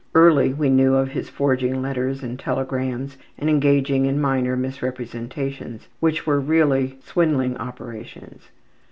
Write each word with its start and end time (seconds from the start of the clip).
Early 0.15 0.51
we 0.51 0.71
knew 0.71 0.95
of 0.95 1.09
his 1.09 1.29
forging 1.29 1.79
letters 1.83 2.23
and 2.23 2.39
telegrams 2.39 3.19
and 3.37 3.51
engaging 3.51 4.07
in 4.07 4.19
minor 4.19 4.55
misrepresentations 4.57 5.89
which 5.99 6.25
were 6.25 6.39
really 6.39 6.97
swindling 7.05 7.55
operations. 7.57 8.49